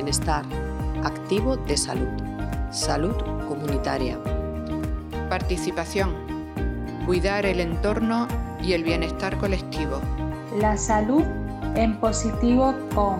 bienestar, 0.00 0.46
activo 1.04 1.58
de 1.58 1.76
salud, 1.76 2.08
salud 2.70 3.14
comunitaria. 3.46 4.18
Participación, 5.28 6.14
cuidar 7.04 7.44
el 7.44 7.60
entorno 7.60 8.26
y 8.62 8.72
el 8.72 8.82
bienestar 8.82 9.36
colectivo. 9.36 10.00
La 10.58 10.74
salud 10.78 11.22
en 11.74 12.00
positivo 12.00 12.74
con 12.94 13.18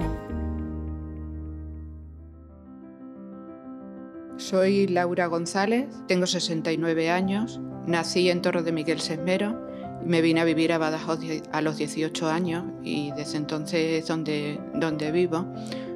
Soy 4.38 4.87
Laura 4.87 5.27
González, 5.27 5.87
tengo 6.09 6.27
69 6.27 7.10
años, 7.10 7.60
nací 7.87 8.30
en 8.30 8.41
Torre 8.41 8.62
de 8.62 8.73
Miguel 8.73 9.01
Sesmero 9.01 9.70
me 10.05 10.21
vine 10.23 10.41
a 10.41 10.45
vivir 10.45 10.73
a 10.73 10.79
Badajoz 10.79 11.21
a 11.53 11.61
los 11.61 11.77
18 11.77 12.29
años 12.29 12.64
y 12.83 13.12
desde 13.12 13.37
entonces 13.37 14.02
es 14.02 14.09
donde, 14.09 14.61
donde 14.74 15.11
vivo. 15.12 15.47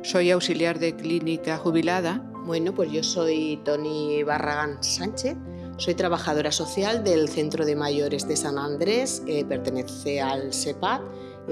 Soy 0.02 0.30
auxiliar 0.30 0.78
de 0.78 0.94
clínica 0.94 1.56
jubilada. 1.56 2.22
Bueno, 2.44 2.74
pues 2.74 2.92
yo 2.92 3.02
soy 3.02 3.60
Tony 3.64 4.22
Barragán 4.22 4.82
Sánchez, 4.82 5.36
soy 5.78 5.94
trabajadora 5.94 6.52
social 6.52 7.02
del 7.02 7.28
Centro 7.28 7.64
de 7.64 7.74
Mayores 7.74 8.28
de 8.28 8.36
San 8.36 8.58
Andrés, 8.58 9.22
pertenece 9.48 10.20
al 10.20 10.52
SEPAD 10.52 11.00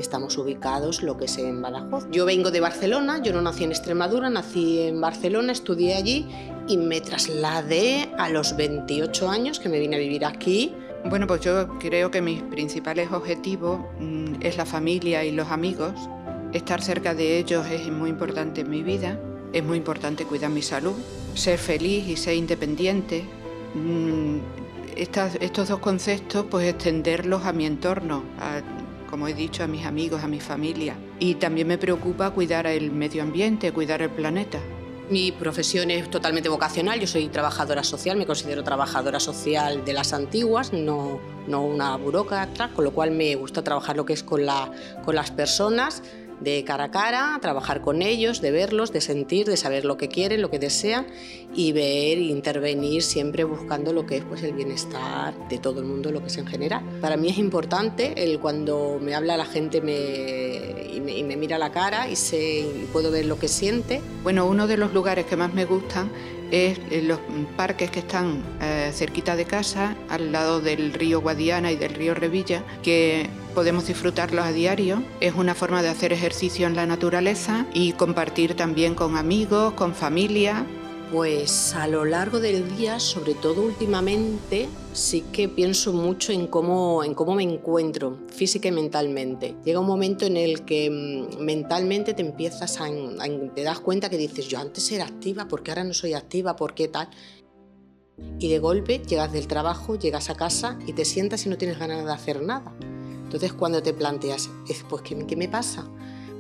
estamos 0.01 0.39
ubicados 0.39 1.03
lo 1.03 1.17
que 1.17 1.27
es 1.27 1.39
en 1.39 1.61
Badajoz. 1.61 2.07
Yo 2.11 2.25
vengo 2.25 2.51
de 2.51 2.61
Barcelona, 2.61 3.21
yo 3.23 3.33
no 3.33 3.43
nací 3.43 3.65
en 3.65 3.71
Extremadura, 3.71 4.31
nací 4.31 4.81
en 4.81 5.01
Barcelona, 5.01 5.53
estudié 5.53 5.95
allí 5.95 6.27
y 6.69 6.77
me 6.77 7.01
trasladé 7.01 8.11
a 8.19 8.29
los 8.29 8.57
28 8.57 9.29
años 9.29 9.61
que 9.61 9.69
me 9.69 9.79
vine 9.79 9.97
a 9.97 9.99
vivir 9.99 10.25
aquí. 10.25 10.75
Bueno, 11.05 11.27
pues 11.27 11.41
yo 11.41 11.79
creo 11.81 12.11
que 12.11 12.23
mis 12.23 12.43
principales 12.43 13.11
objetivos 13.11 13.81
mm, 13.99 14.35
es 14.41 14.57
la 14.57 14.65
familia 14.65 15.25
y 15.25 15.33
los 15.33 15.49
amigos. 15.51 15.93
Estar 16.53 16.81
cerca 16.81 17.15
de 17.15 17.39
ellos 17.39 17.67
es 17.67 17.91
muy 17.91 18.11
importante 18.11 18.61
en 18.61 18.71
mi 18.71 18.83
vida. 18.83 19.19
Es 19.53 19.65
muy 19.65 19.79
importante 19.79 20.25
cuidar 20.25 20.51
mi 20.51 20.63
salud, 20.63 20.95
ser 21.35 21.59
feliz 21.59 22.07
y 22.09 22.17
ser 22.17 22.35
independiente. 22.35 23.25
Mm, 23.75 24.39
estos 24.97 25.69
dos 25.69 25.81
conceptos, 25.81 26.47
pues 26.51 26.69
extenderlos 26.69 27.47
a 27.47 27.53
mi 27.53 27.67
entorno, 27.67 28.23
como 29.11 29.27
he 29.27 29.35
dicho, 29.35 29.65
a 29.65 29.67
mis 29.67 29.85
amigos, 29.85 30.23
a 30.23 30.29
mi 30.29 30.41
familia. 30.41 30.95
Y 31.19 31.35
también 31.35 31.67
me 31.67 31.79
preocupa 31.79 32.31
cuidar 32.31 32.67
el 32.67 32.91
medio 32.93 33.23
ambiente, 33.23 33.73
cuidar 33.73 34.03
el 34.03 34.11
planeta. 34.11 34.59
Mi 35.13 35.31
profesión 35.31 35.91
es 35.91 36.11
totalmente 36.11 36.49
vocacional, 36.49 36.99
yo 36.99 37.07
soy 37.07 37.29
trabajadora 37.29 37.85
social, 37.85 38.17
me 38.17 38.25
considero 38.25 38.65
trabajadora 38.65 39.21
social 39.21 39.85
de 39.85 39.93
las 39.93 40.15
antiguas, 40.15 40.73
no, 40.73 41.21
no 41.47 41.63
una 41.67 41.95
burócrata, 41.99 42.71
con 42.71 42.83
lo 42.85 42.93
cual 42.93 43.11
me 43.11 43.35
gusta 43.35 43.63
trabajar 43.63 43.95
lo 43.95 44.07
que 44.07 44.15
es 44.15 44.23
con, 44.23 44.47
la, 44.47 44.73
con 45.05 45.15
las 45.15 45.31
personas 45.31 46.03
de 46.43 46.65
cara 46.65 46.85
a 46.85 46.91
cara, 46.91 47.39
trabajar 47.41 47.81
con 47.81 48.03
ellos, 48.03 48.41
de 48.41 48.51
verlos, 48.51 48.93
de 48.93 49.01
sentir, 49.01 49.47
de 49.47 49.57
saber 49.57 49.85
lo 49.85 49.97
que 49.97 50.09
quieren, 50.09 50.43
lo 50.43 50.51
que 50.51 50.59
desean 50.59 51.07
y 51.55 51.73
ver 51.73 52.19
e 52.19 52.23
intervenir 52.23 53.03
siempre 53.03 53.45
buscando 53.45 53.93
lo 53.93 54.07
que 54.07 54.19
es 54.19 54.25
pues, 54.25 54.43
el 54.43 54.53
bienestar 54.53 55.35
de 55.49 55.59
todo 55.59 55.81
el 55.81 55.87
mundo, 55.87 56.11
lo 56.11 56.21
que 56.21 56.27
es 56.27 56.37
en 56.39 56.47
general. 56.47 56.83
Para 57.01 57.17
mí 57.17 57.29
es 57.29 57.39
importante 57.39 58.23
el 58.23 58.41
cuando 58.41 58.99
me 59.01 59.15
habla 59.15 59.37
la 59.37 59.45
gente 59.45 59.81
me, 59.81 60.93
y, 60.93 61.01
me, 61.01 61.37
mira 61.37 61.59
la 61.59 61.71
cara 61.71 62.09
y, 62.09 62.17
sé, 62.17 62.67
puedo 62.93 63.11
ver 63.11 63.27
lo 63.27 63.39
que 63.39 63.49
siente. 63.49 64.01
Bueno, 64.23 64.47
uno 64.47 64.67
de 64.67 64.77
los 64.77 64.93
lugares 64.93 65.27
que 65.27 65.37
más 65.37 65.53
me 65.53 65.65
gustan 65.65 66.11
es 66.53 66.79
los 67.05 67.19
parques 67.57 67.91
que 67.91 68.01
están 68.01 68.43
eh, 68.61 68.91
cerquita 68.93 69.37
de 69.37 69.47
casa, 69.47 69.97
al 70.09 70.33
lado 70.33 70.61
del 70.61 70.93
río 70.93 71.21
Guadiana 71.21 71.73
y 71.73 71.77
del 71.77 71.95
río 71.95 72.15
Revilla, 72.15 72.63
que 72.83 73.29
podemos 73.55 73.87
disfrutarlos 73.87 74.45
a 74.45 74.53
diario. 74.53 75.03
Es 75.21 75.35
una 75.35 75.55
forma 75.55 75.83
de 75.83 75.89
hacer 75.89 76.13
ejercicio 76.13 76.67
en 76.67 76.77
la 76.77 76.87
naturaleza 76.87 77.67
y 77.73 77.93
compartir 77.93 78.55
también 78.55 78.95
con 78.95 79.17
amigos, 79.17 79.73
con 79.73 79.95
familia. 79.95 80.67
Pues 81.13 81.75
a 81.75 81.89
lo 81.89 82.07
largo 82.07 82.41
del 82.41 82.75
día, 82.75 82.99
sobre 82.99 83.35
todo 83.35 83.61
últimamente, 83.61 84.67
sí 84.95 85.23
que 85.31 85.47
pienso 85.47 85.93
mucho 85.93 86.33
en 86.33 86.47
cómo, 86.47 87.03
me 87.37 87.43
encuentro 87.43 88.17
física 88.29 88.69
y 88.69 88.73
mentalmente. 88.73 89.55
Llega 89.63 89.79
un 89.79 89.87
momento 89.87 90.25
en 90.25 90.39
el 90.39 90.65
que 90.65 90.89
mm, 90.89 91.39
mentalmente 91.39 92.15
te 92.15 92.23
empiezas 92.23 92.81
a, 92.81 92.89
te 93.55 93.63
das 93.63 93.81
cuenta 93.81 94.09
que 94.09 94.17
dices, 94.17 94.49
yo 94.49 94.59
antes 94.59 94.91
era 94.91 95.05
activa, 95.05 95.49
¿por 95.49 95.63
qué 95.63 95.73
ahora 95.73 95.85
no 95.85 95.93
soy 95.93 96.15
activa? 96.15 96.57
¿Por 96.57 96.73
qué 96.73 96.89
tal? 96.89 97.11
Y 98.39 98.49
de 98.49 98.59
golpe 98.59 99.03
llegas 99.07 99.35
del 99.35 99.47
trabajo, 99.47 99.99
llegas 99.99 100.31
a 100.31 100.35
casa 100.35 100.79
y 100.87 100.95
te 100.95 101.05
sientas 101.05 101.45
y 101.45 101.51
no 101.51 101.59
tienes 101.59 101.79
ganas 101.79 102.07
de 102.07 102.11
hacer 102.11 102.41
nada. 102.41 102.75
Entonces 103.25 103.53
cuando 103.53 103.83
te 103.83 103.93
planteas, 103.93 104.49
pues 104.89 105.03
¿qué, 105.03 105.27
qué 105.27 105.37
me 105.37 105.49
pasa? 105.51 105.87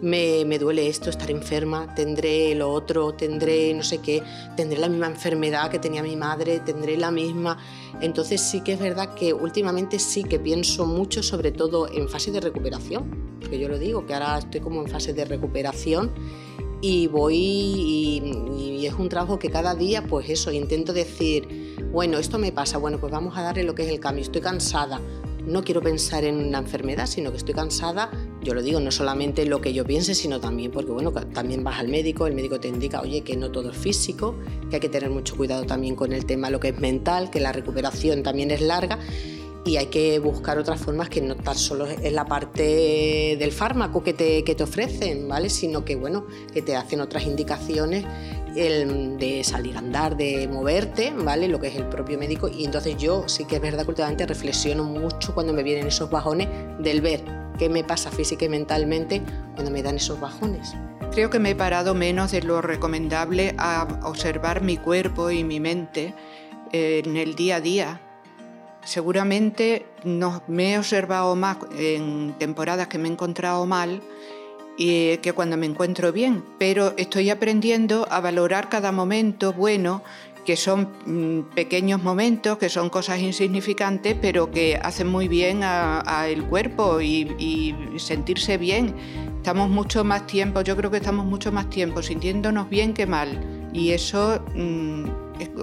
Me, 0.02 0.58
duele 0.58 0.88
esto, 0.88 1.10
estar 1.10 1.30
enferma, 1.30 1.94
tendré 1.94 2.56
lo 2.56 2.72
otro, 2.72 3.14
tendré 3.14 3.72
no 3.72 3.84
sé 3.84 3.98
qué, 3.98 4.20
tendré 4.56 4.80
la 4.80 4.88
misma 4.88 5.06
enfermedad 5.06 5.70
que 5.70 5.78
tenía 5.78 6.02
mi 6.02 6.16
madre, 6.16 6.58
tendré 6.58 6.96
la 6.96 7.12
misma. 7.12 7.56
Entonces 8.00 8.40
sí 8.40 8.62
que 8.62 8.72
es 8.72 8.80
verdad 8.80 9.14
que 9.14 9.32
últimamente 9.32 10.00
sí 10.00 10.24
que 10.24 10.40
pienso 10.40 10.86
mucho, 10.86 11.22
sobre 11.22 11.52
todo 11.52 11.88
en 11.88 12.08
fase 12.08 12.32
de 12.32 12.40
recuperación, 12.40 13.38
porque 13.40 13.60
yo 13.60 13.68
lo 13.68 13.78
digo, 13.78 14.04
que 14.04 14.14
ahora 14.14 14.38
estoy 14.38 14.60
como 14.60 14.82
en 14.82 14.88
fase 14.88 15.12
de 15.12 15.24
recuperación 15.24 16.10
y 16.80 17.06
voy 17.06 17.36
y, 17.36 18.80
y 18.80 18.86
es 18.86 18.94
un 18.94 19.08
trabajo 19.08 19.38
que 19.38 19.50
cada 19.50 19.76
día, 19.76 20.04
pues 20.04 20.28
eso, 20.28 20.50
intento 20.50 20.92
decir, 20.92 21.76
bueno, 21.92 22.18
esto 22.18 22.38
me 22.38 22.50
pasa, 22.50 22.76
bueno, 22.76 22.98
pues 22.98 23.12
vamos 23.12 23.38
a 23.38 23.42
darle 23.42 23.62
lo 23.62 23.76
que 23.76 23.84
es 23.84 23.88
el 23.88 24.00
cambio, 24.00 24.24
estoy 24.24 24.40
cansada, 24.40 25.00
no 25.46 25.62
quiero 25.62 25.80
pensar 25.80 26.24
en 26.24 26.36
una 26.36 26.58
enfermedad, 26.58 27.06
sino 27.06 27.30
que 27.30 27.36
estoy 27.36 27.54
cansada. 27.54 28.10
Yo 28.42 28.54
lo 28.54 28.62
digo, 28.62 28.80
no 28.80 28.90
solamente 28.90 29.46
lo 29.46 29.60
que 29.60 29.72
yo 29.72 29.84
piense, 29.84 30.14
sino 30.14 30.40
también 30.40 30.72
porque, 30.72 30.90
bueno, 30.90 31.12
también 31.12 31.62
vas 31.62 31.78
al 31.78 31.88
médico, 31.88 32.26
el 32.26 32.34
médico 32.34 32.58
te 32.58 32.68
indica, 32.68 33.00
oye, 33.00 33.22
que 33.22 33.36
no 33.36 33.52
todo 33.52 33.70
es 33.70 33.76
físico, 33.76 34.34
que 34.68 34.76
hay 34.76 34.80
que 34.80 34.88
tener 34.88 35.10
mucho 35.10 35.36
cuidado 35.36 35.64
también 35.64 35.94
con 35.94 36.12
el 36.12 36.26
tema, 36.26 36.50
lo 36.50 36.58
que 36.58 36.68
es 36.68 36.80
mental, 36.80 37.30
que 37.30 37.38
la 37.38 37.52
recuperación 37.52 38.22
también 38.24 38.50
es 38.50 38.60
larga 38.60 38.98
y 39.64 39.76
hay 39.76 39.86
que 39.86 40.18
buscar 40.18 40.58
otras 40.58 40.80
formas 40.80 41.08
que 41.08 41.20
no 41.20 41.36
tan 41.36 41.56
solo 41.56 41.86
es 41.86 42.12
la 42.12 42.24
parte 42.24 43.36
del 43.38 43.52
fármaco 43.52 44.02
que 44.02 44.12
te, 44.12 44.42
que 44.42 44.54
te 44.54 44.64
ofrecen, 44.64 45.28
¿vale? 45.28 45.48
Sino 45.50 45.84
que, 45.84 45.94
bueno, 45.94 46.26
que 46.52 46.62
te 46.62 46.74
hacen 46.74 47.00
otras 47.00 47.24
indicaciones 47.24 48.04
el 48.56 49.18
de 49.18 49.44
salir 49.44 49.76
a 49.76 49.78
andar, 49.78 50.16
de 50.16 50.48
moverte, 50.48 51.12
¿vale? 51.16 51.46
Lo 51.46 51.60
que 51.60 51.68
es 51.68 51.76
el 51.76 51.86
propio 51.86 52.18
médico. 52.18 52.48
Y 52.48 52.64
entonces 52.64 52.96
yo 52.96 53.28
sí 53.28 53.44
que 53.44 53.56
es 53.56 53.62
verdad 53.62 53.84
que 53.84 53.90
últimamente 53.90 54.26
reflexiono 54.26 54.82
mucho 54.82 55.32
cuando 55.32 55.52
me 55.52 55.62
vienen 55.62 55.86
esos 55.86 56.10
bajones 56.10 56.48
del 56.80 57.00
ver 57.00 57.41
qué 57.62 57.68
me 57.68 57.84
pasa 57.84 58.10
física 58.10 58.44
y 58.44 58.48
mentalmente 58.48 59.22
cuando 59.54 59.70
me 59.70 59.84
dan 59.84 59.94
esos 59.94 60.18
bajones. 60.18 60.74
Creo 61.12 61.30
que 61.30 61.38
me 61.38 61.50
he 61.50 61.54
parado 61.54 61.94
menos 61.94 62.32
de 62.32 62.42
lo 62.42 62.60
recomendable 62.60 63.54
a 63.56 64.00
observar 64.02 64.62
mi 64.62 64.78
cuerpo 64.78 65.30
y 65.30 65.44
mi 65.44 65.60
mente 65.60 66.12
en 66.72 67.16
el 67.16 67.36
día 67.36 67.56
a 67.56 67.60
día. 67.60 68.00
Seguramente 68.82 69.86
no, 70.02 70.42
me 70.48 70.72
he 70.72 70.78
observado 70.78 71.36
más 71.36 71.58
en 71.78 72.34
temporadas 72.36 72.88
que 72.88 72.98
me 72.98 73.08
he 73.08 73.12
encontrado 73.12 73.64
mal 73.64 74.02
y 74.76 75.18
que 75.18 75.32
cuando 75.32 75.56
me 75.56 75.66
encuentro 75.66 76.10
bien, 76.10 76.42
pero 76.58 76.94
estoy 76.96 77.30
aprendiendo 77.30 78.08
a 78.10 78.18
valorar 78.18 78.70
cada 78.70 78.90
momento 78.90 79.52
bueno, 79.52 80.02
que 80.44 80.56
son 80.56 80.88
mm, 81.06 81.54
pequeños 81.54 82.02
momentos, 82.02 82.58
que 82.58 82.68
son 82.68 82.90
cosas 82.90 83.20
insignificantes, 83.20 84.16
pero 84.20 84.50
que 84.50 84.76
hacen 84.76 85.08
muy 85.08 85.28
bien 85.28 85.62
al 85.62 86.44
cuerpo 86.48 87.00
y, 87.00 87.74
sentirse 87.98 88.58
bien. 88.58 88.94
Estamos 89.36 89.68
mucho 89.68 90.04
más 90.04 90.26
tiempo, 90.26 90.62
yo 90.62 90.76
creo 90.76 90.90
que 90.90 90.98
estamos 90.98 91.26
mucho 91.26 91.50
más 91.50 91.68
tiempo 91.68 92.02
sintiéndonos 92.02 92.68
bien 92.68 92.94
que 92.94 93.06
mal, 93.06 93.70
y 93.72 93.90
eso 93.90 94.40
mm, 94.54 95.04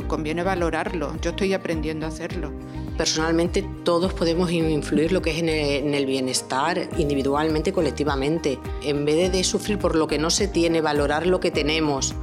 conviene 0.07 0.43
valorarlo. 0.43 1.15
Yo 1.21 1.31
estoy 1.31 1.53
aprendiendo 1.53 2.05
a 2.05 2.09
hacerlo 2.09 2.51
personalmente 2.99 3.63
todos 3.85 4.13
podemos 4.13 4.51
influir 4.51 5.13
lo 5.13 5.21
que 5.21 5.31
es 5.31 5.37
en 5.37 5.47
el, 5.47 6.05
bienestar 6.05 6.89
individualmente, 6.97 7.71
colectivamente. 7.71 8.59
En 8.83 9.05
vez 9.05 9.31
de 9.31 9.41
sufrir 9.45 9.79
por 9.79 9.95
lo 9.95 10.05
que 10.05 10.17
no 10.17 10.29
se 10.29 10.49
tiene, 10.49 10.81
valorar 10.81 11.25
lo 11.25 11.39
que 11.39 11.49
tenemos, 11.49 12.13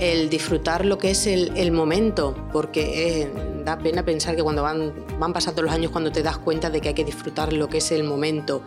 el 0.00 0.30
disfrutar 0.30 0.84
lo 0.86 0.98
que 0.98 1.10
es 1.10 1.26
el, 1.26 1.72
momento, 1.72 2.34
porque 2.52 3.22
eh, 3.22 3.30
da 3.64 3.78
pena 3.78 4.04
pensar 4.04 4.34
que 4.34 4.42
cuando 4.42 4.62
van, 4.62 4.92
van 5.18 5.32
pasando 5.32 5.62
los 5.62 5.72
años, 5.72 5.90
cuando 5.90 6.10
te 6.10 6.22
das 6.22 6.38
cuenta 6.38 6.70
de 6.70 6.80
que 6.80 6.88
hay 6.88 6.94
que 6.94 7.04
disfrutar 7.04 7.52
lo 7.52 7.68
que 7.68 7.78
es 7.78 7.92
el 7.92 8.02
momento 8.02 8.62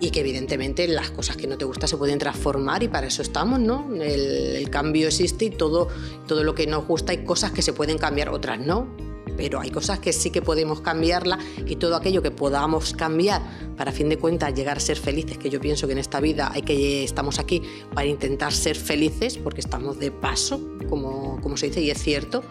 y 0.00 0.10
que 0.10 0.20
evidentemente 0.20 0.88
las 0.88 1.10
cosas 1.10 1.36
que 1.36 1.46
no 1.46 1.58
te 1.58 1.66
gustan 1.66 1.88
se 1.88 1.98
pueden 1.98 2.18
transformar 2.18 2.82
y 2.82 2.88
para 2.88 3.06
eso 3.06 3.20
estamos, 3.20 3.60
¿no? 3.60 3.88
El, 3.94 4.68
cambio 4.70 5.08
existe 5.08 5.46
y 5.46 5.50
todo, 5.50 5.88
todo 6.26 6.44
lo 6.44 6.54
que 6.54 6.66
nos 6.66 6.86
gusta 6.86 7.12
hay 7.12 7.24
cosas 7.24 7.50
que 7.52 7.60
se 7.60 7.72
pueden 7.72 7.98
cambiar, 7.98 8.30
otras 8.30 8.58
no 8.58 9.09
pero 9.40 9.58
hay 9.58 9.70
cosas 9.70 10.00
que 10.00 10.12
sí 10.12 10.30
que 10.30 10.42
podemos 10.42 10.82
cambiarla 10.82 11.38
y 11.64 11.76
todo 11.76 11.96
aquello 11.96 12.20
que 12.20 12.30
podamos 12.30 12.92
cambiar 12.92 13.40
para 13.74 13.90
a 13.90 13.94
fin 13.94 14.10
de 14.10 14.18
cuentas 14.18 14.52
llegar 14.52 14.76
a 14.76 14.80
ser 14.80 14.98
felices, 14.98 15.38
que 15.38 15.48
yo 15.48 15.58
pienso 15.62 15.86
que 15.86 15.94
en 15.94 15.98
esta 15.98 16.20
vida 16.20 16.50
hay 16.52 16.60
que 16.60 17.02
estamos 17.04 17.38
aquí 17.38 17.62
para 17.94 18.06
intentar 18.06 18.52
ser 18.52 18.76
felices 18.76 19.38
porque 19.38 19.62
estamos 19.62 19.98
de 19.98 20.10
paso, 20.10 20.60
como, 20.90 21.40
como 21.40 21.56
se 21.56 21.68
dice 21.68 21.80
y 21.80 21.90
es 21.90 22.02
cierto, 22.02 22.42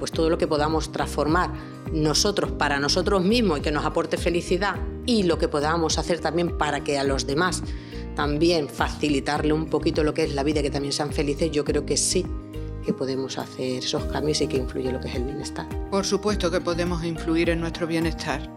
pues 0.00 0.10
todo 0.10 0.30
lo 0.30 0.36
que 0.36 0.48
podamos 0.48 0.90
transformar 0.90 1.52
nosotros 1.92 2.50
para 2.50 2.80
nosotros 2.80 3.22
mismos 3.22 3.60
y 3.60 3.62
que 3.62 3.70
nos 3.70 3.84
aporte 3.84 4.16
felicidad 4.16 4.74
y 5.06 5.22
lo 5.22 5.38
que 5.38 5.46
podamos 5.46 5.96
hacer 5.96 6.18
también 6.18 6.58
para 6.58 6.82
que 6.82 6.98
a 6.98 7.04
los 7.04 7.24
demás 7.24 7.62
también 8.16 8.68
facilitarle 8.68 9.52
un 9.52 9.66
poquito 9.66 10.02
lo 10.02 10.12
que 10.12 10.24
es 10.24 10.34
la 10.34 10.42
vida, 10.42 10.60
que 10.60 10.70
también 10.70 10.92
sean 10.92 11.12
felices, 11.12 11.52
yo 11.52 11.64
creo 11.64 11.86
que 11.86 11.96
sí 11.96 12.26
que 12.82 12.92
podemos 12.92 13.38
hacer 13.38 13.78
esos 13.78 14.04
cambios 14.04 14.40
y 14.40 14.46
que 14.46 14.56
influye 14.56 14.92
lo 14.92 15.00
que 15.00 15.08
es 15.08 15.14
el 15.14 15.24
bienestar. 15.24 15.66
Por 15.90 16.04
supuesto 16.04 16.50
que 16.50 16.60
podemos 16.60 17.04
influir 17.04 17.50
en 17.50 17.60
nuestro 17.60 17.86
bienestar. 17.86 18.48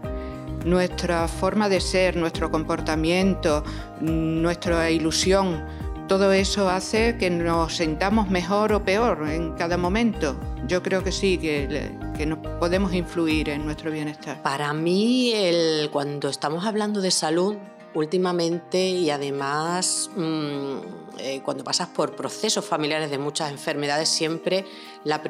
Nuestra 0.64 1.28
forma 1.28 1.68
de 1.68 1.80
ser, 1.80 2.16
nuestro 2.16 2.50
comportamiento, 2.50 3.62
nuestra 4.00 4.90
ilusión, 4.90 5.64
todo 6.08 6.32
eso 6.32 6.68
hace 6.68 7.16
que 7.18 7.30
nos 7.30 7.76
sentamos 7.76 8.30
mejor 8.30 8.72
o 8.72 8.84
peor 8.84 9.28
en 9.28 9.52
cada 9.54 9.76
momento. 9.76 10.36
Yo 10.68 10.82
creo 10.82 11.02
que 11.02 11.10
sí, 11.10 11.36
que, 11.38 11.90
que 12.16 12.26
nos 12.26 12.38
podemos 12.60 12.94
influir 12.94 13.48
en 13.48 13.64
nuestro 13.64 13.90
bienestar. 13.90 14.40
Para 14.42 14.72
mí, 14.72 15.32
el, 15.32 15.90
cuando 15.90 16.28
estamos 16.28 16.64
hablando 16.64 17.00
de 17.00 17.10
salud, 17.10 17.56
últimamente 17.96 18.78
y 18.78 19.10
además 19.10 20.10
mm, 20.14 20.76
eh, 21.18 21.40
cuando 21.42 21.64
pasas 21.64 21.88
por 21.88 22.14
procesos 22.14 22.64
familiares 22.64 23.10
de 23.10 23.18
muchas 23.18 23.50
enfermedades 23.50 24.08
siempre 24.10 24.66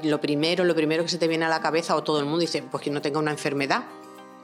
lo 0.02 0.20
primero 0.20 0.64
lo 0.64 0.74
primero 0.74 1.04
que 1.04 1.08
se 1.08 1.18
te 1.18 1.28
viene 1.28 1.44
a 1.44 1.48
la 1.48 1.60
cabeza 1.60 1.94
o 1.94 2.02
todo 2.02 2.18
el 2.18 2.24
mundo 2.24 2.40
dice 2.40 2.64
pues 2.68 2.82
que 2.82 2.90
no 2.90 3.00
tenga 3.00 3.20
una 3.20 3.30
enfermedad 3.30 3.84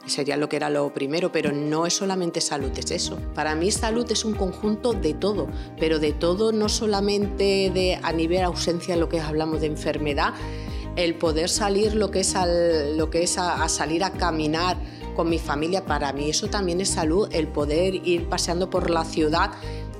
sería 0.06 0.36
lo 0.36 0.48
que 0.48 0.56
era 0.56 0.68
lo 0.68 0.92
primero, 0.92 1.30
pero 1.30 1.52
no 1.52 1.86
es 1.86 1.94
solamente 1.94 2.40
salud, 2.40 2.72
es 2.76 2.90
eso. 2.90 3.18
Para 3.36 3.54
mí 3.54 3.70
salud 3.70 4.10
es 4.10 4.24
un 4.24 4.34
conjunto 4.34 4.94
de 4.94 5.14
todo, 5.14 5.46
pero 5.78 6.00
de 6.00 6.12
todo 6.12 6.50
no 6.50 6.68
solamente 6.68 7.70
de 7.72 8.00
a 8.02 8.12
nivel 8.12 8.42
ausencia 8.42 8.96
lo 8.96 9.08
que 9.08 9.20
hablamos 9.20 9.60
de 9.60 9.68
enfermedad, 9.68 10.34
el 10.96 11.14
poder 11.14 11.48
salir 11.48 11.94
lo 11.94 12.10
que 12.10 12.20
es, 12.20 12.34
a 12.34 13.68
salir 13.68 14.02
a 14.02 14.10
caminar 14.10 14.76
con 15.14 15.28
mi 15.28 15.38
familia, 15.38 15.84
para 15.84 16.12
mí 16.12 16.30
eso 16.30 16.48
también 16.48 16.80
es 16.80 16.90
salud, 16.90 17.28
el 17.32 17.48
poder 17.48 17.94
ir 18.06 18.28
paseando 18.28 18.70
por 18.70 18.90
la 18.90 19.04
ciudad 19.04 19.52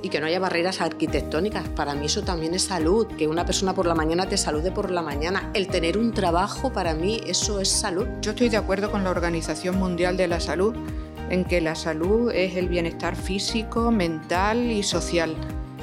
y 0.03 0.09
que 0.09 0.19
no 0.19 0.27
haya 0.27 0.39
barreras 0.39 0.81
arquitectónicas. 0.81 1.69
Para 1.69 1.95
mí 1.95 2.07
eso 2.07 2.23
también 2.23 2.53
es 2.53 2.63
salud, 2.63 3.07
que 3.07 3.27
una 3.27 3.45
persona 3.45 3.73
por 3.73 3.85
la 3.85 3.95
mañana 3.95 4.27
te 4.27 4.37
salude 4.37 4.69
por 4.71 4.91
la 4.91 5.01
mañana. 5.01 5.49
El 5.53 5.67
tener 5.67 5.97
un 5.97 6.13
trabajo, 6.13 6.73
para 6.73 6.93
mí 6.93 7.21
eso 7.25 7.61
es 7.61 7.69
salud. 7.69 8.05
Yo 8.21 8.31
estoy 8.31 8.49
de 8.49 8.57
acuerdo 8.57 8.91
con 8.91 9.05
la 9.05 9.11
Organización 9.11 9.77
Mundial 9.77 10.17
de 10.17 10.27
la 10.27 10.41
Salud 10.41 10.75
en 11.29 11.45
que 11.45 11.61
la 11.61 11.75
salud 11.75 12.31
es 12.31 12.57
el 12.57 12.67
bienestar 12.67 13.15
físico, 13.15 13.91
mental 13.91 14.69
y 14.69 14.83
social. 14.83 15.35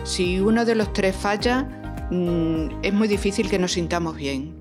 Si 0.05 0.39
uno 0.39 0.67
de 0.67 0.75
los 0.75 0.93
tres 0.93 1.17
falla, 1.17 1.63
mm, 2.11 2.83
es 2.83 2.93
muy 2.93 3.09
difícil 3.09 3.49
que 3.49 3.59
nos 3.59 3.73
sintamos 3.73 4.17
bien. 4.17 4.55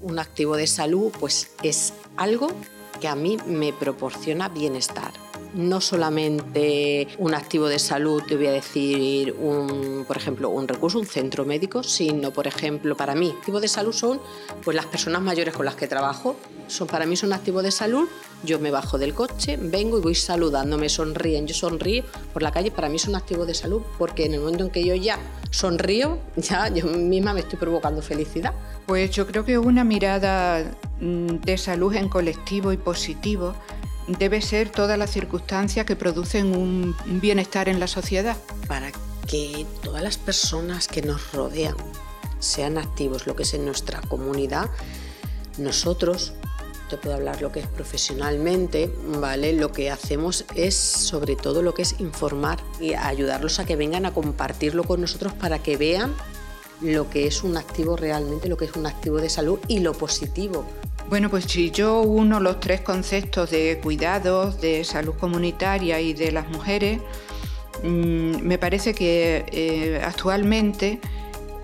Un 0.00 0.20
activo 0.20 0.56
de 0.56 0.68
salud 0.68 1.12
pues 1.18 1.50
es 1.64 1.92
algo 2.16 2.48
que 2.96 3.08
a 3.08 3.14
mí 3.14 3.38
me 3.46 3.72
proporciona 3.72 4.48
bienestar. 4.48 5.25
No 5.54 5.80
solamente 5.80 7.08
un 7.18 7.34
activo 7.34 7.68
de 7.68 7.78
salud, 7.78 8.22
te 8.26 8.36
voy 8.36 8.46
a 8.46 8.52
decir, 8.52 9.34
un, 9.38 10.04
por 10.06 10.16
ejemplo, 10.16 10.50
un 10.50 10.68
recurso, 10.68 10.98
un 10.98 11.06
centro 11.06 11.44
médico, 11.44 11.82
sino, 11.82 12.30
por 12.30 12.46
ejemplo, 12.46 12.96
para 12.96 13.14
mí, 13.14 13.34
activos 13.38 13.62
de 13.62 13.68
salud 13.68 13.92
son 13.92 14.20
pues, 14.64 14.76
las 14.76 14.86
personas 14.86 15.22
mayores 15.22 15.54
con 15.54 15.64
las 15.64 15.76
que 15.76 15.86
trabajo. 15.86 16.36
Son, 16.68 16.86
para 16.86 17.06
mí 17.06 17.16
son 17.16 17.32
activos 17.32 17.62
de 17.62 17.70
salud. 17.70 18.08
Yo 18.44 18.58
me 18.58 18.70
bajo 18.70 18.98
del 18.98 19.14
coche, 19.14 19.56
vengo 19.56 19.98
y 19.98 20.02
voy 20.02 20.14
saludando, 20.14 20.76
me 20.76 20.88
sonríen, 20.88 21.46
yo 21.46 21.54
sonrío 21.54 22.04
por 22.32 22.42
la 22.42 22.50
calle. 22.50 22.70
Para 22.70 22.88
mí 22.88 22.96
es 22.96 23.06
un 23.06 23.14
activo 23.14 23.46
de 23.46 23.54
salud 23.54 23.82
porque 23.98 24.26
en 24.26 24.34
el 24.34 24.40
momento 24.40 24.64
en 24.64 24.70
que 24.70 24.84
yo 24.84 24.94
ya 24.94 25.18
sonrío, 25.50 26.18
ya 26.36 26.68
yo 26.68 26.86
misma 26.86 27.32
me 27.32 27.40
estoy 27.40 27.58
provocando 27.58 28.02
felicidad. 28.02 28.52
Pues 28.86 29.10
yo 29.10 29.26
creo 29.26 29.44
que 29.44 29.58
una 29.58 29.84
mirada 29.84 30.64
mm, 31.00 31.26
de 31.44 31.58
salud 31.58 31.94
en 31.94 32.08
colectivo 32.08 32.72
y 32.72 32.76
positivo 32.76 33.54
debe 34.06 34.40
ser 34.40 34.70
todas 34.70 34.98
las 34.98 35.10
circunstancias 35.10 35.86
que 35.86 35.96
producen 35.96 36.56
un 36.56 36.96
bienestar 37.20 37.68
en 37.68 37.80
la 37.80 37.86
sociedad. 37.86 38.36
Para 38.68 38.92
que 39.26 39.66
todas 39.82 40.02
las 40.02 40.18
personas 40.18 40.88
que 40.88 41.02
nos 41.02 41.32
rodean 41.32 41.76
sean 42.38 42.78
activos, 42.78 43.26
lo 43.26 43.34
que 43.34 43.42
es 43.42 43.54
en 43.54 43.64
nuestra 43.64 44.00
comunidad, 44.02 44.70
nosotros, 45.58 46.34
te 46.88 46.96
puedo 46.96 47.16
hablar 47.16 47.42
lo 47.42 47.50
que 47.50 47.60
es 47.60 47.66
profesionalmente, 47.66 48.92
¿vale? 49.18 49.52
Lo 49.52 49.72
que 49.72 49.90
hacemos 49.90 50.44
es 50.54 50.76
sobre 50.76 51.34
todo 51.34 51.62
lo 51.62 51.74
que 51.74 51.82
es 51.82 51.98
informar 51.98 52.60
y 52.80 52.94
ayudarlos 52.94 53.58
a 53.58 53.66
que 53.66 53.74
vengan 53.74 54.06
a 54.06 54.14
compartirlo 54.14 54.84
con 54.84 55.00
nosotros 55.00 55.32
para 55.32 55.58
que 55.58 55.76
vean 55.76 56.14
lo 56.80 57.08
que 57.10 57.26
es 57.26 57.42
un 57.42 57.56
activo 57.56 57.96
realmente, 57.96 58.48
lo 58.48 58.56
que 58.56 58.66
es 58.66 58.76
un 58.76 58.86
activo 58.86 59.16
de 59.16 59.30
salud 59.30 59.58
y 59.66 59.80
lo 59.80 59.94
positivo. 59.94 60.66
Bueno, 61.08 61.30
pues 61.30 61.44
si 61.44 61.70
yo 61.70 62.00
uno 62.00 62.40
los 62.40 62.58
tres 62.58 62.80
conceptos 62.80 63.50
de 63.50 63.78
cuidados, 63.80 64.60
de 64.60 64.82
salud 64.82 65.14
comunitaria 65.14 66.00
y 66.00 66.14
de 66.14 66.32
las 66.32 66.48
mujeres, 66.48 67.00
mm, 67.84 68.40
me 68.42 68.58
parece 68.58 68.92
que 68.92 69.44
eh, 69.52 70.02
actualmente, 70.04 70.98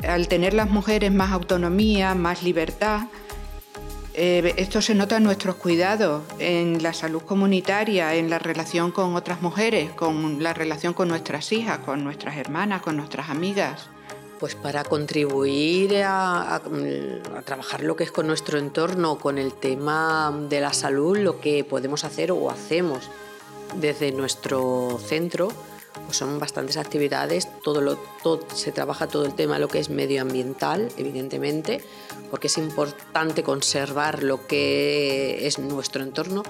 al 0.07 0.29
tener 0.29 0.55
las 0.55 0.71
mujeres 0.71 1.11
más 1.13 1.33
autonomía, 1.33 2.15
más 2.15 2.45
libertad, 2.45 3.09
eh, 4.15 4.55
esto 4.59 4.81
se 4.81 4.95
nota 4.95 5.17
en 5.17 5.25
nuestros 5.25 5.57
cuidados, 5.57 6.23
en 6.39 6.81
la 6.81 6.93
salud 6.93 7.23
comunitaria, 7.23 8.15
en 8.15 8.31
la 8.31 8.39
relación 8.39 8.93
con 8.93 9.17
otras 9.17 9.43
mujeres, 9.43 9.91
con 9.91 10.41
la 10.41 10.55
relación 10.55 10.95
con 10.95 11.09
nuestras 11.09 11.51
hijas, 11.51 11.79
con 11.79 12.05
nuestras 12.05 12.37
hermanas, 12.37 12.81
con 12.83 12.97
nuestras 12.97 13.29
amigas 13.29 13.89
pues 14.43 14.57
para 14.57 14.83
contribuir 14.83 16.03
a, 16.05 16.61
trabajar 17.45 17.85
lo 17.85 17.95
que 17.95 18.03
es 18.03 18.11
con 18.11 18.27
nuestro 18.27 18.59
entorno, 18.59 19.17
con 19.17 19.39
el 19.39 19.53
tema 19.53 20.37
de 20.49 20.61
la 20.61 20.73
salud, 20.73 21.17
lo 21.17 21.41
que 21.41 21.63
podemos 21.63 22.03
hacer 22.03 22.33
o 22.33 22.51
hacemos 22.51 23.09
desde 23.77 24.11
nuestro 24.11 24.99
centro, 24.99 25.53
pues 26.05 26.17
son 26.17 26.39
bastantes 26.39 26.77
actividades, 26.77 27.49
todo 27.63 27.81
lo, 27.81 27.99
se 28.55 28.73
trabaja 28.73 29.07
todo 29.07 29.25
el 29.25 29.35
tema 29.35 29.59
lo 29.59 29.69
que 29.69 29.79
es 29.79 29.91
medioambiental, 29.91 30.89
evidentemente, 30.97 31.83
porque 32.31 32.47
es 32.47 32.59
importante 32.59 33.43
conservar 33.43 34.23
lo 34.23 34.47
que 34.47 35.47
es 35.47 35.59
nuestro 35.59 36.03
entorno, 36.03 36.43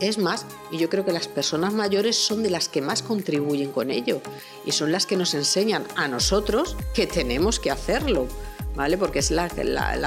es 0.00 0.18
más, 0.18 0.46
y 0.70 0.78
yo 0.78 0.88
creo 0.88 1.04
que 1.04 1.12
las 1.12 1.28
personas 1.28 1.72
mayores 1.72 2.16
son 2.16 2.42
de 2.42 2.50
las 2.50 2.68
que 2.68 2.80
más 2.80 3.02
contribuyen 3.02 3.70
con 3.70 3.90
ello 3.90 4.20
y 4.64 4.72
son 4.72 4.90
las 4.90 5.06
que 5.06 5.16
nos 5.16 5.34
enseñan 5.34 5.84
a 5.96 6.08
nosotros 6.08 6.76
que 6.94 7.06
tenemos 7.06 7.60
que 7.60 7.70
hacerlo, 7.70 8.26
¿vale? 8.74 8.98
Porque 8.98 9.18
es 9.18 9.30
la, 9.30 9.48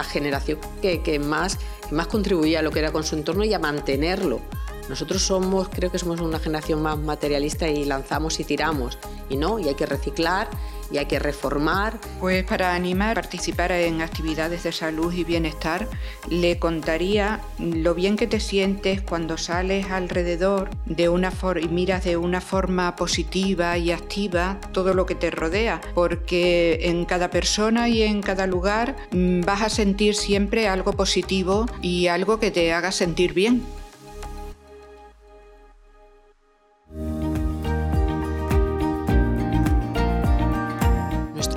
generación 0.04 0.60
que, 0.82 1.20
más, 1.20 1.58
que 1.58 1.96
más 1.96 2.08
contribuye 2.08 2.58
a 2.58 2.62
lo 2.62 2.72
que 2.72 2.80
era 2.80 2.92
con 2.92 3.04
su 3.04 3.16
entorno 3.16 3.44
y 3.44 3.54
a 3.54 3.60
mantenerlo. 3.60 4.42
Nosotros 4.90 5.22
somos, 5.22 5.70
creo 5.70 5.92
que 5.92 6.00
somos 6.00 6.20
una 6.20 6.40
generación 6.40 6.82
más 6.82 6.98
materialista 6.98 7.68
y 7.68 7.86
lanzamos 7.86 8.40
y 8.40 8.44
tiramos, 8.44 8.98
y 9.30 9.38
no, 9.38 9.60
y 9.60 9.68
hay 9.68 9.76
que 9.76 9.86
reciclar 9.86 10.50
y 10.92 10.98
hay 10.98 11.06
que 11.06 11.20
reformar. 11.20 12.00
Pues 12.20 12.44
para 12.44 12.74
animar 12.74 13.18
a 13.18 13.22
participar 13.22 13.72
en 13.72 14.02
actividades 14.02 14.64
de 14.64 14.72
salud 14.72 15.12
y 15.14 15.24
bienestar, 15.24 15.88
le 16.30 16.60
contaría 16.60 17.42
lo 17.60 17.96
bien 17.96 18.18
que 18.18 18.28
te 18.28 18.40
sientes 18.40 19.02
cuando 19.02 19.38
sales 19.38 19.90
alrededor 19.90 20.70
de 20.86 21.10
una 21.10 21.32
y 21.62 21.68
miras 21.68 22.04
de 22.04 22.18
una 22.18 22.42
forma 22.42 22.96
positiva 22.96 23.78
y 23.78 23.92
activa 23.92 24.58
todo 24.72 24.94
lo 24.94 25.06
que 25.06 25.16
te 25.16 25.32
rodea, 25.32 25.82
porque 25.94 26.80
en 26.84 27.06
cada 27.06 27.30
persona 27.30 27.90
y 27.90 28.04
en 28.04 28.22
cada 28.22 28.48
lugar 28.48 28.96
mm, 29.12 29.42
vas 29.42 29.62
a 29.62 29.70
sentir 29.70 30.16
siempre 30.16 30.68
algo 30.68 30.94
positivo 30.94 31.66
y 31.82 32.08
algo 32.08 32.40
que 32.40 32.52
te 32.52 32.74
haga 32.74 32.92
sentir 32.92 33.34
bien. 33.34 33.64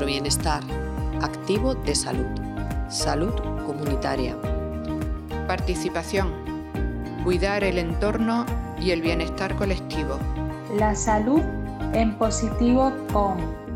Bienestar 0.07 0.63
activo 1.23 1.75
de 1.75 1.95
salud, 1.95 2.27
salud 2.89 3.35
comunitaria. 3.67 4.37
Participación, 5.47 6.33
cuidar 7.25 7.65
el 7.65 7.79
entorno 7.79 8.45
y 8.81 8.91
el 8.91 9.03
bienestar 9.03 9.55
colectivo. 9.57 10.19
La 10.77 10.95
salud 10.95 11.41
en 11.93 12.17
positivo 12.17 12.93
con 13.13 13.68